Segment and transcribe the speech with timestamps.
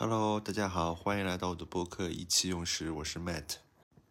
[0.00, 3.56] Hello，大家好，欢迎来到我的播客意气用事，我是 Matt。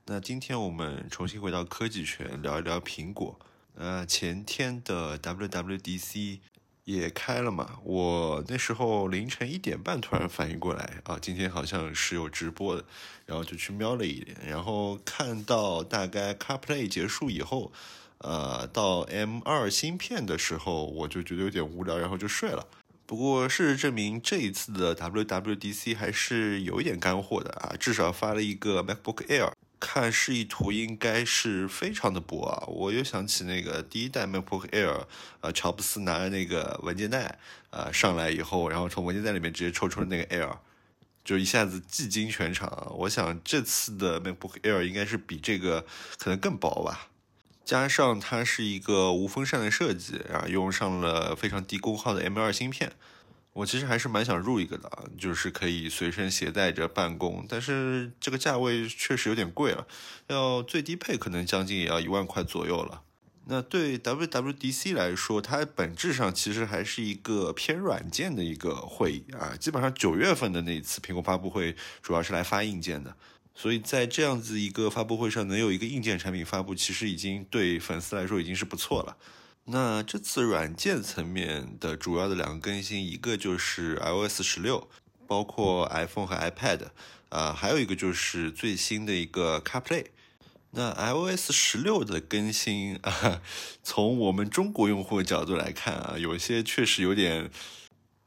[0.08, 3.40] 那今天我们重新回到科技圈，聊一聊苹果。
[3.74, 6.39] 呃，前天的 WWDC
[6.84, 12.83] 也开了嘛，我那时候凌晨一点半突然反应过来啊，今天好像是有直播的，
[13.26, 17.72] 然后就去瞄了一眼，然后看到大概 CarPlay 结束以后，
[18.17, 22.67] 呃，到 M2 芯片的时候，我就觉得有点无聊，然后就睡了。
[23.08, 32.66] 不过事实证明，这一次的 WWDC 还是有一点干货的啊，至少发了一个 MacBook Air，看示意图应该是非常的薄啊。
[32.68, 35.05] 我又想起那个第一代 MacBook Air，
[35.40, 40.58] 呃，乔布斯拿着那个文件袋，呃，上来以后，然后从文件袋里面直接抽出了那个 Air，
[41.24, 42.94] 就一下子技惊全场。
[42.98, 45.85] 我想这次的 MacBook Air 应该是比这个
[46.18, 47.08] 可能更薄吧。
[47.67, 52.93] 加上它是一个无风扇的设计啊，用上了非常低功耗的 M2 芯片，
[53.52, 57.45] 我其实还是蛮想入一个的，就是可以随身携带着办公。
[57.49, 59.85] 但是这个价位确实有点贵了，
[60.27, 63.01] 要最低配可能将近也要一万块左右了。
[63.49, 73.13] 那对 WWDC 来说，它本质上其实还是一个偏软件的一个会议啊，基本上九月份的那一次苹果发布会主要是来发硬件的。
[73.59, 79.17] 所以在这样子一个发布会上，能有一个硬件产品发布，其实已经对粉丝来说已经是不错了。
[79.66, 84.88] 那这次软件层面的主要的两个更新，一个就是 iOS 十六，
[85.25, 86.81] 包括 iPhone 和 iPad，
[87.30, 90.05] 啊，还有一个就是最新的一个 CarPlay。
[90.69, 93.42] 那 iOS 十六的更新啊，
[93.81, 97.49] 从我们中国用户的角度来看啊，有些确实有点。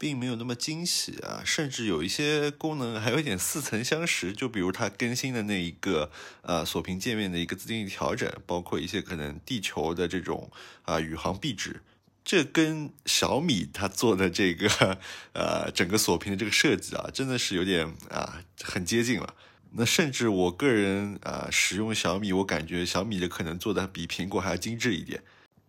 [0.01, 4.33] 并没有那么惊喜啊，甚至有一些功能还有点似曾相识。
[4.33, 10.49] 就比如它更新的那一个呃锁屏界面的一个自定义调整，包括一些可能地球的这种
[10.81, 11.83] 啊宇航壁纸，
[12.25, 14.97] 这跟小米它做的这个
[15.33, 19.35] 呃整个锁屏的这个设计啊，真的是有点啊很接近了。
[19.73, 25.21] 那甚至我个人啊使用小米，我感觉小米的可能做的比苹果还要精致一点。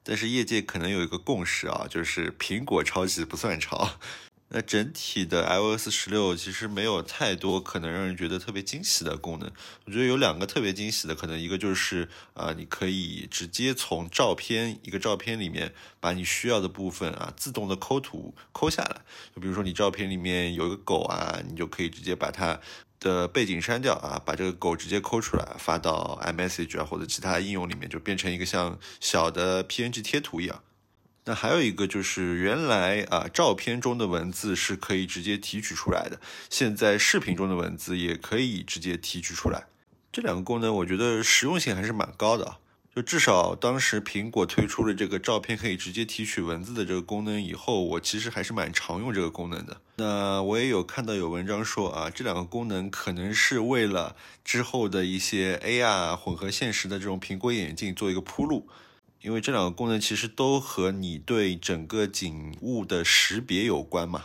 [0.04, 3.98] 但是业界可能有一个共识啊，就是苹果抄袭不算抄。
[4.54, 9.50] 那整体的 iOS 十六其实没有太多可能让人觉得特别惊喜的功能。
[9.86, 19.00] 我觉得有两个特别惊喜的，可能一个就是啊，你可以直接从照片一个照片里面把你需要的部分啊自动的抠图抠下来。
[19.34, 22.60] 就比如说你照片里面有一个狗啊，你就可以直接把它。
[23.02, 30.62] 的背景删掉啊，把这个狗直接抠出来发到 iMessage 啊或者其他应用里面，就变成一个像小的 PNG 贴图一样。
[31.24, 39.66] 那还有一个就是原来啊照片中的文字是可以直接提取出来的，现在视频中的文字也可以直接提取出来。
[40.10, 42.58] 这两个功能我觉得实用性还是蛮高的啊。
[42.94, 49.80] 就至少当时苹果推出了这个照片可以直接提取文字的这个功能以后，我其实还是蛮常用这个功能的。
[49.96, 54.14] 那我也有看到有文章说啊，这两个功能可能是为了
[54.44, 58.68] 之后的一些 AR 混合现实的这种苹果眼镜做一个铺路，
[59.22, 64.24] 因为这两个功能其实都和你对整个景物的识别有关嘛。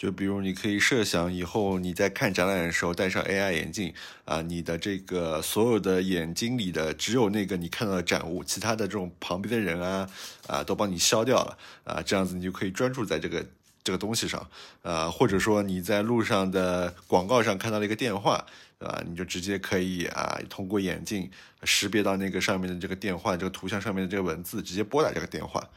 [0.00, 3.92] 就比如，你可以设想以后你在看展览的时候戴上 AR 眼镜
[4.24, 10.08] 啊，你的这个所有的眼睛里的只有那个你看到的展物，其他的这种旁边的人啊
[10.46, 13.44] 啊都帮你消掉了啊，这样子你就可以专注在这个
[13.84, 14.48] 这个东西上
[14.80, 18.42] 啊，或者说你在路上的广告上看到了一个电话，
[18.78, 19.02] 对吧？
[19.06, 21.30] 你就直接可以啊通过眼镜
[21.64, 25.68] 识别到那个上面的这个电话这个图像上面的这个文字，直接拨打这个电话。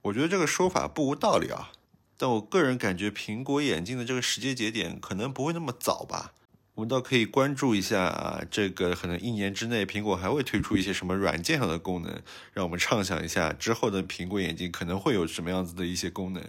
[0.00, 1.72] 我觉得这个说法不无道理啊。
[2.16, 6.32] 但我个人感觉，苹果眼镜的这个时间节点可能不会那么早吧。
[6.74, 12.22] 我们倒可以关注一下啊，这个可能一年之内，苹果还会推出一些什么软件上的功能，
[12.52, 16.42] 让我们畅想一下之后的苹果眼镜可能会有什么样子的一些功能。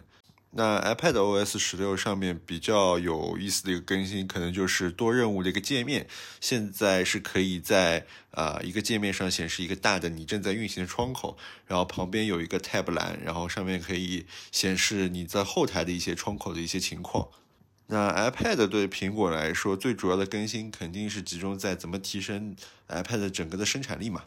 [0.57, 6.07] 那 iPad OS 十六上面比较有意思的一个更新，可能就是多任务的一个界面，
[6.41, 17.27] 现在是可以在啊一个界面上显示一个大的你正在运行的窗口，然后旁边有一个 Tab 栏，然后上面可以显示你在后台的一些窗口的一些情况。
[17.85, 22.55] 那 iPad 对苹果来说最主要的更新肯定是集中在怎么提升
[22.87, 24.23] iPad 整个的生产力嘛，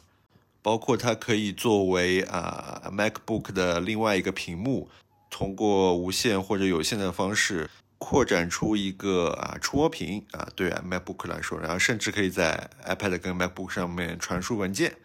[0.62, 4.88] 包括它可以作为啊 MacBook 的另外一个屏幕。
[5.30, 14.96] 通过无线或者有线的方式扩展出一个啊触摸屏啊，对 MacBook 来说，然后甚至可以在 iPad 跟 MacBook 上面传输文件。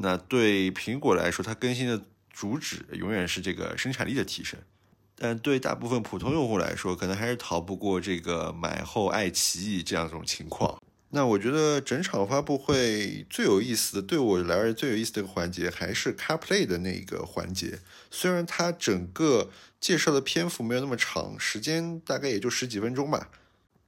[0.00, 2.00] 那对苹果来说，它更新的
[2.30, 4.60] 主旨永远是这个生产力的提升。
[5.16, 10.80] 但对大部分普通用户来说，可能还是逃不过这个买后爱奇艺这样一种情况。
[11.10, 17.78] 那我觉得整场发布会最有意思的，对我来说最有意思的一个环节还是 CarPlay 的那一个环节。
[18.10, 19.50] 虽然它整个
[19.80, 23.30] 介绍的篇幅没有那么长，时间大概也就十几分钟吧，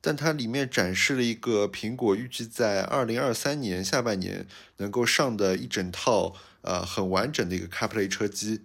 [0.00, 4.46] 但它里面展示了一个苹果预计在二零二三年下半年
[4.78, 8.62] 能够上的一整套呃很完整的一个 CarPlay 车机。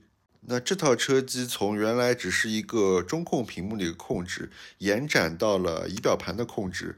[0.48, 6.98] 那这套车机从原来只是一个中控屏幕的一个控制，延展到了仪表盘的控制。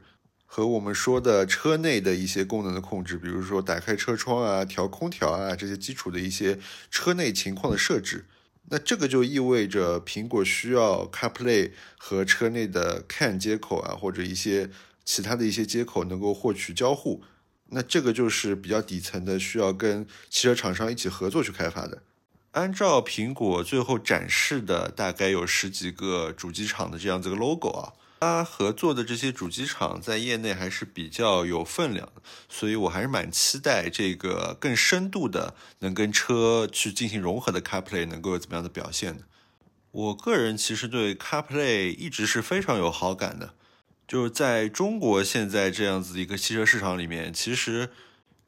[0.50, 6.58] 和我们说的车内的一些功能的控制，比如说打开车窗啊、调空调啊这些基础的一些
[6.90, 8.24] 车内情况的设置，
[8.70, 14.70] 那这个就意味着苹果需要 CarPlay 和车内的 CAN 接口啊，或者一些
[15.04, 17.22] 其他的一些接口能够获取交互。
[17.66, 22.02] 那这个就是比较底层的，需要跟汽车厂商一起合作去开发的。
[22.52, 27.92] 按照苹果最后展示的，大概有十几个主机厂的这样子个 logo 啊。
[28.20, 39.24] 他合作的这些主机厂在业内还是比较有分量的，所以我还是蛮期待这个更深度的能跟车去进行融合的 CarPlay 能够有怎么样的表现的。
[39.90, 43.54] 我个人其实对 CarPlay 一直是非常有好感的，
[44.06, 47.90] 就是在中国现在这样子一个汽车市场里面，其实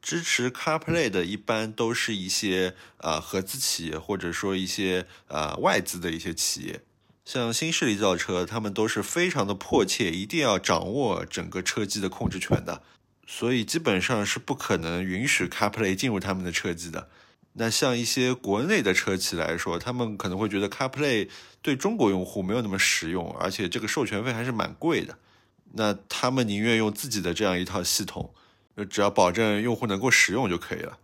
[0.01, 6.81] 支持 CarPlay 的一般都是一些啊合资企业或者说一些啊外资的一些企业。
[7.31, 12.81] 像新势力造车，他们都是非常的迫切，一定要掌握整个车机的控制权的，
[13.25, 17.07] 所以基本上是不可能允许 CarPlay 进入他们的车机的。
[17.53, 21.29] 那像一些国内的车企来说，他们可能会觉得 CarPlay
[21.61, 25.17] 对中国用户没有那么实用，而且这个授权费还是蛮贵的。
[25.75, 28.33] 那他们宁愿用自己的这样一套系统，
[28.89, 30.97] 只要保证用户能够使用就可以了。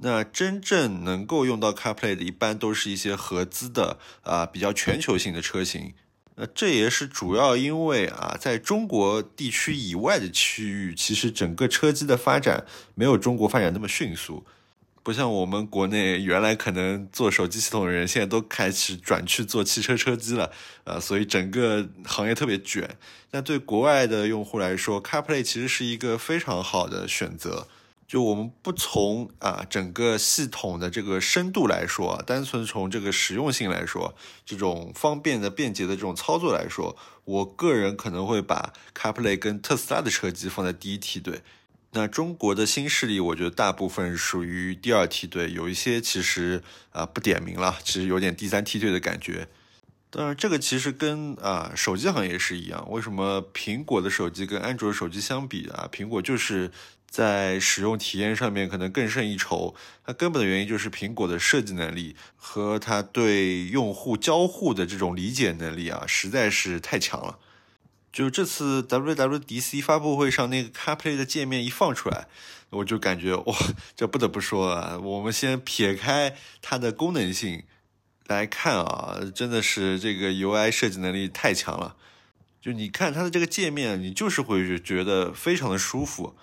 [0.00, 5.94] 那真正能够用到 CarPlay 的，一般都是一些合资的啊，比较全球性的车型。
[6.36, 12.64] 那这也是主要因为啊，在中国地区以外的区域，其实整个车机的发展
[12.94, 14.46] 没有中国发展那么迅速。
[15.02, 20.52] 不像我们国内原来可能做手机系统的人，现在都开始转去做汽车车机了，
[20.84, 22.96] 啊，所以整个行业特别卷。
[23.32, 27.66] 那对国外的用户来说，CarPlay 其实是一个非常好的选择。
[28.08, 34.14] 就我们不从啊整个系统的这个深度来说，单纯从这个实用性来说，
[34.46, 41.42] 这种方便的、便捷的这种操作来说，我个人可能会把 CarPlay 跟特斯拉的车机放在第一梯队。
[41.92, 46.62] 那中国的新势力，我觉得大部分属于第二梯队，有一些其实
[46.92, 49.48] 啊不点名了，其实有点第三梯队的感觉。
[50.10, 56.70] 当然，这个其实跟啊手机行业是一样，为什么苹果的手机跟安卓手机相比啊，苹果就是。
[57.10, 59.74] 在使用体验上面可能更胜一筹，
[60.04, 67.38] 它根本的原因就是苹果的设计能力和它对用户交互的这种理解能力啊，实在是太强了。
[68.12, 72.26] 就这次 WWDC 发布会上那个 CarPlay 的界面一放出来，
[72.68, 73.56] 我就感觉哇，
[73.96, 77.64] 这不得不说啊，我们先撇开它的功能性
[78.28, 81.96] 来看啊，真的是这个 UI 设计能力太强了。
[82.60, 86.36] 就你看它的这个界面，你就是会觉得非常的舒服。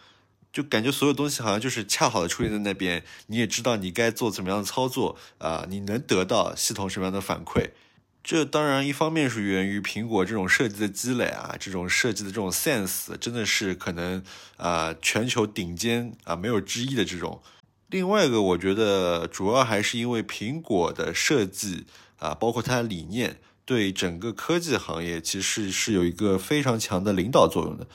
[0.52, 7.72] 就感觉所有东西好像就是恰好的出现在那边，你也知道你该做怎么样的操作啊，你能得到系统什么样的反馈。
[8.24, 14.24] 这当然一方面是源于苹果这种设计的积累啊，这种设计的这种 sense 真的是可能
[14.58, 17.44] 啊全球顶尖啊没有之一的这种。
[17.95, 21.86] 另外一个我觉得主要还是因为苹果的设计
[22.19, 27.88] 啊，包括它的理念，对整个科技行业其实是有一个非常强的领导作用的。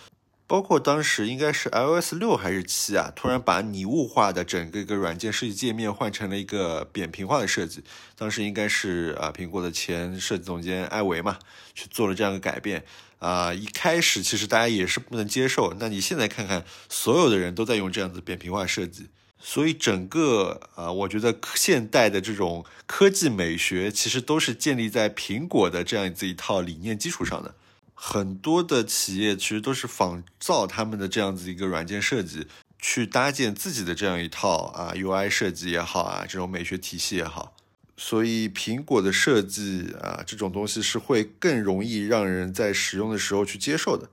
[0.46, 7.84] 包括当时应该是 iOS 六还是七啊，突然把拟物化的整个一个软件设计界面换成了一个扁平化的设计。
[8.16, 11.38] 当时应该是啊，苹果的前设计总监艾维嘛，
[11.74, 12.82] 去做了这样的改变
[13.18, 13.52] 啊。
[13.52, 19.08] 一开始其实大家也是不能接受，那你现在看看，所有的人都在用这样子扁平化设计，
[19.42, 27.54] 所以整个啊，我觉得现代的这种科技美学其实都是建立在苹果的这样子一套理念基础上的。
[27.94, 32.46] 很多的企业其实都是仿造他们的这样子一个软件设计，
[32.78, 37.54] 去搭建自己的这样一套啊 UI 设计也好啊，这种美学体系也好。
[37.96, 44.08] 所以苹果的设计啊，这种东西是会更容易让人在使用的时候去接受的。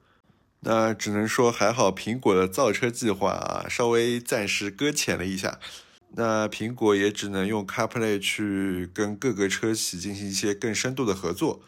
[0.62, 5.60] 那只能说还好，苹果的造车计划啊，稍微暂时搁浅了一下。
[6.16, 11.62] 那苹果也只能用 CarPlay 去跟各个车企进行一些更深度的合作。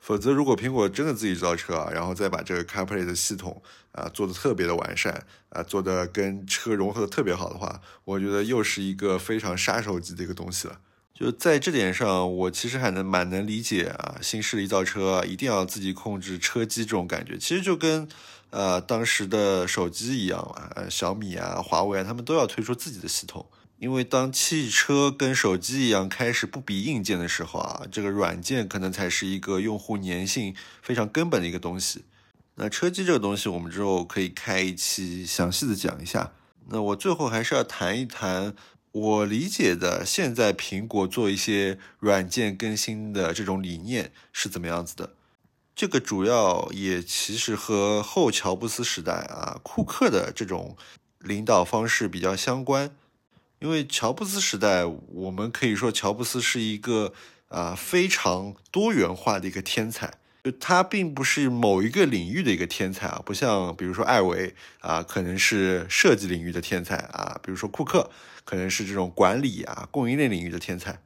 [0.00, 10.80] 否则，如果苹果真的自己造车啊，然后再把这个 CarPlay 的系统啊做的特别的完善啊，做的跟车融合的特别好的话，我觉得又是一个非常杀手级的一个东西了。
[11.14, 18.08] 就在这点上，我其实还能蛮能理解啊，新势力造车一定要自己控制车机这种感觉，其实就跟
[18.50, 23.46] 呃当时的手机一样嘛，小米啊、华为啊，他们都要推出自己的系统。
[23.78, 32.04] 因为当汽车跟手机一样开始不比硬件的时候啊，这个软件可能才是一个用户粘性非常根本的一个东西。
[32.54, 36.30] 那车机这个东西，我们之后可以开一期详细的讲一下。
[36.68, 38.54] 那我最后还是要谈一谈
[38.92, 45.14] 我理解的现在苹果做一些软件更新的这种理念是怎么样子的。
[45.74, 50.76] 这个主要也其实和后乔布斯时代啊库克的这种
[51.18, 52.94] 领导方式比较相关。
[53.60, 57.14] 因为乔布斯时代，我们可以说乔布斯是一个
[57.48, 60.18] 啊非常多元化的一个天才。
[60.44, 68.10] 就他并不是某一个领域的一个天才啊，不像比如说艾维啊，可能是设计领域的天才啊，比如说库克
[68.44, 71.00] 可能是这种管理啊、供应链领域的天才。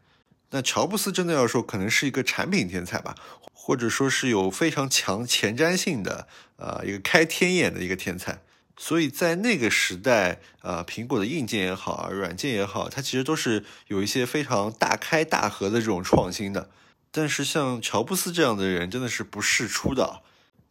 [0.51, 3.15] 那乔布斯真的要说，可能是一个产品天才吧，
[3.53, 6.27] 或者说是有非常强前瞻性的
[6.57, 8.41] 啊一个开天眼的一个天才。
[8.79, 16.71] 所以在那个时代啊，苹果的硬件也好啊，软件也好，它其实都是有一些非常大开大合的这种创新的。
[17.17, 20.21] 但是像乔布斯这样的人真的是不世出的，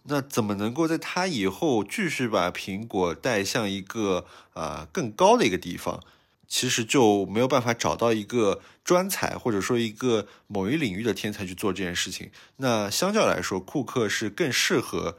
[0.04, 6.04] 那怎么能够在他以后继续把苹果带向一个啊更高的一个地方？
[6.48, 12.30] 其实就没有办法找到一个专才或者说一个某一领域的天才去做这件事情。
[12.58, 15.18] 那相较来说，库克是更适合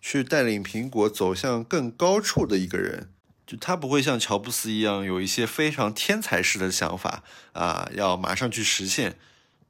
[0.00, 3.10] 去带领苹果走向更高处的一个人。
[3.46, 9.18] 就他不会像乔布斯一样有一些非常天才式的想法啊，要马上去实现。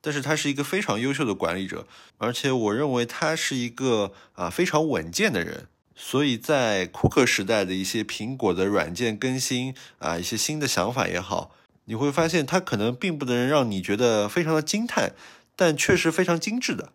[0.02, 1.86] 但是他是一个非常优秀的管理者，
[2.18, 5.68] 而且我认为他是一个啊非常稳健的人。
[5.94, 11.54] 所以在库克时代的一些苹果的软件更新啊，一些新的想法也好，
[11.84, 15.14] 你会发现它可能并不能让你觉得非常的惊叹，
[15.54, 16.92] 但确实非常精致的，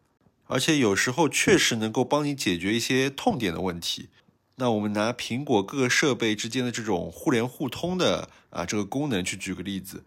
[0.48, 4.10] 而且有时候确实能够帮你解决一些痛点的问题。
[4.56, 10.04] 那我们拿苹果各个设备之间的这种互联互通的啊这个功能去举个例子。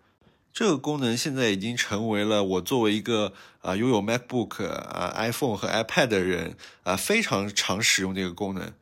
[0.52, 8.72] 这个功能现在已经成为了我作为一个啊拥有 MacBook 啊 iPhone 和 iPad 的人啊非常常使用的一个功能。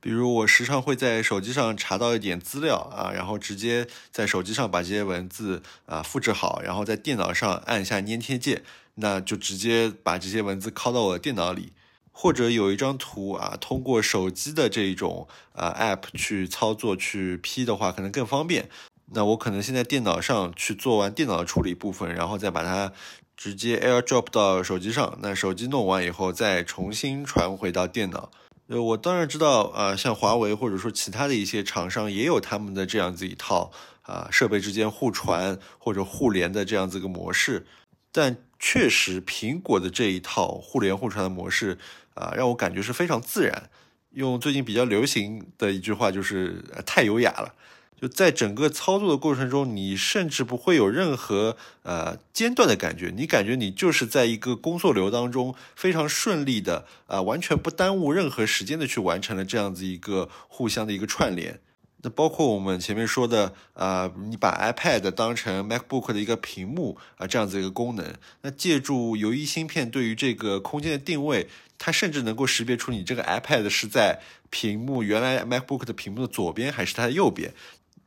[0.00, 8.62] 比如我时常会在手机上查到一点资料啊，然后直接在手机上把这些文字啊复制好，然后在电脑上按一下粘贴键，
[8.94, 11.72] 那就直接把这些文字拷到我的电脑里。
[12.10, 18.68] 或者有一张图啊，通过手机的这一种啊 App 去操作去 P 的话，可能更方便。
[19.12, 22.92] 那我可能现在电脑上去做完电脑的处理部分，然后再把它
[23.36, 25.18] 直接 AirDrop 到手机上。
[25.22, 28.30] 那手机弄完以后，再重新传回到电脑。
[28.66, 33.72] 呃，我当然知道啊，像华为或者说其他的一些厂商也有他们的这样子一套
[34.02, 37.66] 啊设备之间互传或者互联的这样子一个模式。
[38.12, 41.78] 但确实，苹果的这一套互联互传的模式
[42.14, 43.70] 啊，让我感觉是非常自然。
[44.10, 47.54] 用最近比较流行的一句话就是太优雅了。
[48.00, 61.60] 就在整个操作的过程中，你甚至不会有任何呃间断的感觉，你感觉你就是在一个工作流当中非常顺利的啊，完全不耽误任何时间的去完成了这样子一个互相的一个串联。
[62.00, 77.52] 那包括我们前面说的啊，你把 iPad 当成 MacBook 的一个屏幕啊，这样子一个功能，那借助游一芯片对于这个空间的定位，它甚至能够识别出你这个 iPad 是在屏幕原来 MacBook 的屏幕的左边还是它的右边。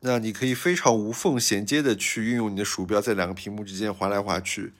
[0.03, 4.74] 那你可以非常无缝衔接的去运用你的鼠标在两个屏幕之间划来划去，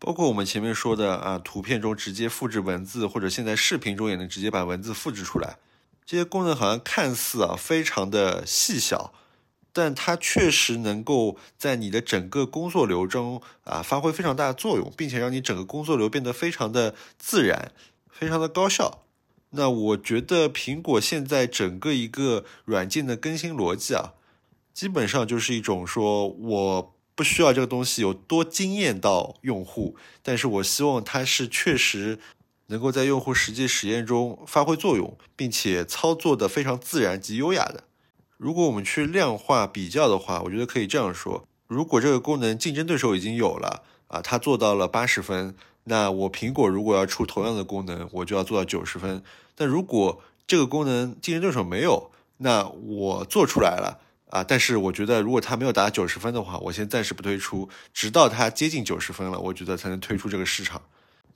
[0.00, 5.58] 包括我们前面说的啊，图片中直接复制文字，或者现在视频中也能直接把文字复制出来。
[6.04, 9.12] 这些功能好像看似啊非常的细小，
[9.72, 17.70] 但它确实能够在你的整个工作流中啊发挥非常大的作用，并且让你整个工作流变得非常的自然，
[18.10, 19.04] 非常的高效。
[19.50, 24.14] 那我觉得苹果现在整个一个软件的更新逻辑啊。
[24.76, 32.18] 基本上就是一种说，我不需要这个东西有多惊艳到用户，但是我希望它是确实
[32.66, 37.84] 能够在用户实际实验中发挥作用，并且操作的非常自然及优雅的。
[38.36, 49.22] 如果我们去量化比较的话，我觉得可以这样说：如果这个功能竞争对手已经有了啊，它做到了八十分，那我苹果如果要出同样的功能，我就要做到九十分。
[49.54, 54.02] 但如果这个功能竞争对手没有，那我做出来了。
[54.30, 60.82] 啊，但是我觉得，如果它没有达九十分的话，我先暂时不推出，直到它接近九十分了，我觉得才能推出这个市场。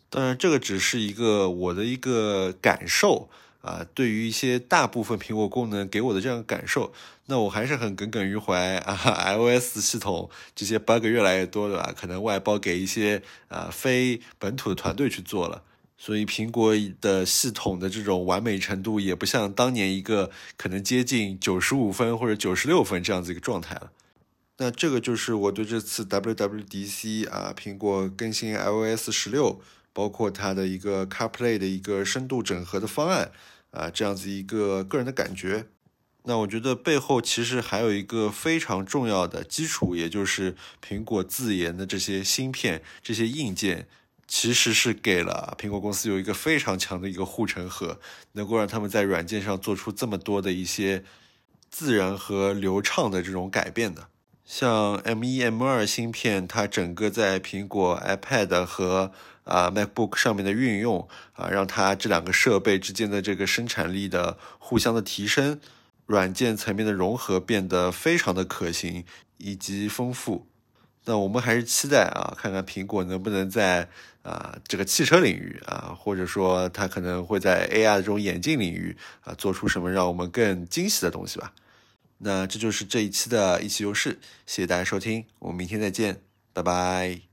[0.08, 3.30] 当然，这个只是一个我的一个感受
[3.62, 6.92] 啊，对于一些大部分苹果功能给我的这样感受，
[7.26, 8.96] 那我还是很耿耿于怀啊。
[9.36, 11.94] iOS 系统这些 bug 越来越多了吧？
[11.96, 15.62] 可能外包给一些啊非本土的团队去做了。
[16.02, 23.92] 所以苹果的系统的这种完美程度也不像当年一个可能接近九十五分或者九十六分这样子一个状态了。
[24.56, 29.60] 那这个就是我对这次 WWDC 啊，苹果更新 iOS 十六，
[29.92, 33.30] 包括它的一个 CarPlay 的一个深度整合的方案
[33.70, 35.66] 啊这样子一个个人的感觉。
[36.24, 43.86] 那我觉得背后其实还有一个非常重要的基础，也就是苹果自研的这些芯片、这些硬件，
[44.32, 47.98] 其实是给了苹果公司有一个非常强的一个护城河，
[48.34, 51.02] 能够让他们在软件上做出这么多的一些
[51.68, 54.06] 自然和流畅的这种改变的。
[54.44, 59.10] 像 M1、M2 芯片，它整个在苹果 iPad 和
[59.42, 65.60] 啊 MacBook 上面的运用啊，让它这两个设备之间的这个生产力的互相的提升。
[66.06, 69.04] 软件层面的融合变得非常的可行
[69.38, 70.46] 以及丰富，
[71.04, 73.88] 那我们还是期待啊，看看苹果能不能在
[74.22, 81.52] 啊这个汽车领域啊，或者说它可能会在 AR 这种眼镜领域啊，做出什么让我们更惊喜的东西吧。
[82.18, 86.22] 那这就是这一期的一期优势，谢谢大家收听，我们明天再见，
[86.52, 87.29] 拜拜。